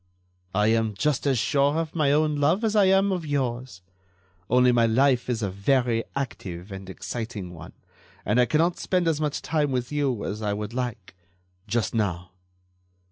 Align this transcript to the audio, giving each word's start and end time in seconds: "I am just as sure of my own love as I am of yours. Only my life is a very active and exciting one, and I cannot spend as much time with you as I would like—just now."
"I 0.55 0.65
am 0.69 0.95
just 0.95 1.27
as 1.27 1.37
sure 1.37 1.77
of 1.77 1.93
my 1.93 2.11
own 2.11 2.37
love 2.37 2.63
as 2.63 2.75
I 2.75 2.85
am 2.85 3.11
of 3.11 3.23
yours. 3.23 3.83
Only 4.49 4.71
my 4.71 4.87
life 4.87 5.29
is 5.29 5.43
a 5.43 5.51
very 5.51 6.03
active 6.15 6.71
and 6.71 6.89
exciting 6.89 7.53
one, 7.53 7.73
and 8.25 8.39
I 8.41 8.47
cannot 8.47 8.79
spend 8.79 9.07
as 9.07 9.21
much 9.21 9.43
time 9.43 9.69
with 9.71 9.91
you 9.91 10.25
as 10.25 10.41
I 10.41 10.53
would 10.53 10.73
like—just 10.73 11.93
now." 11.93 12.31